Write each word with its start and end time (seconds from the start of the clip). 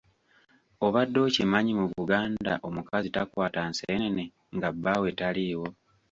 Obadde 0.85 1.17
okimanyi 1.27 1.71
mu 1.79 1.85
Buganda 1.95 2.53
omukazi 2.67 3.07
takwata 3.15 3.59
nseenene 3.69 4.23
nga 4.55 4.69
bbaawe 4.75 5.09
taliiwo. 5.19 5.67